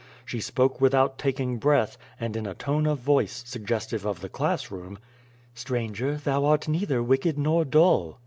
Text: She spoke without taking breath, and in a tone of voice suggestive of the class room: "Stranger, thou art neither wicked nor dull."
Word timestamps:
She 0.25 0.39
spoke 0.39 0.81
without 0.81 1.19
taking 1.19 1.59
breath, 1.59 1.95
and 2.19 2.35
in 2.35 2.47
a 2.47 2.55
tone 2.55 2.87
of 2.87 2.97
voice 2.97 3.43
suggestive 3.45 4.03
of 4.03 4.21
the 4.21 4.29
class 4.29 4.71
room: 4.71 4.97
"Stranger, 5.53 6.15
thou 6.17 6.43
art 6.45 6.67
neither 6.67 7.03
wicked 7.03 7.37
nor 7.37 7.63
dull." 7.63 8.19